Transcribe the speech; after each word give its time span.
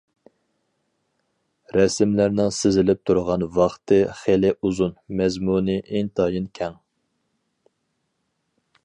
رەسىملەرنىڭ 1.75 2.49
سىزىلىپ 2.59 3.03
تۇرغان 3.09 3.45
ۋاقتى 3.59 3.99
خېلى 4.23 4.51
ئۇزۇن، 4.57 4.97
مەزمۇنى 5.21 5.77
ئىنتايىن 5.83 6.49
كەڭ. 6.61 6.81